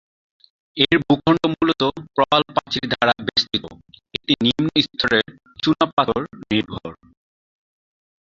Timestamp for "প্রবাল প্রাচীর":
2.13-2.85